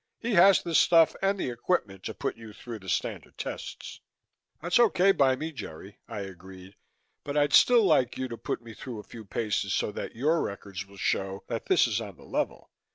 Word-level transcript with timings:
He 0.17 0.33
has 0.33 0.63
the 0.63 0.73
stuff 0.73 1.15
and 1.21 1.37
the 1.39 1.51
equipment 1.51 2.01
to 2.05 2.15
put 2.15 2.35
you 2.35 2.53
through 2.53 2.79
the 2.79 2.89
standard 2.89 3.37
tests." 3.37 3.99
"That's 4.59 4.79
okay 4.79 5.11
by 5.11 5.35
me, 5.35 5.51
Jerry," 5.51 5.99
I 6.07 6.21
agreed, 6.21 6.75
"but 7.23 7.37
I'd 7.37 7.53
still 7.53 7.83
like 7.83 8.17
you 8.17 8.27
to 8.29 8.35
put 8.35 8.63
me 8.63 8.73
through 8.73 8.97
a 8.99 9.03
few 9.03 9.23
paces 9.23 9.75
so 9.75 9.91
that 9.91 10.15
your 10.15 10.41
records 10.41 10.87
will 10.87 10.97
show 10.97 11.43
that 11.49 11.67
this 11.67 11.85
is 11.85 12.01
on 12.01 12.15
the 12.15 12.25
level. 12.25 12.71